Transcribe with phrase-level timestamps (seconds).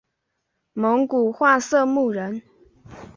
[0.73, 2.41] 蒙古化色目人。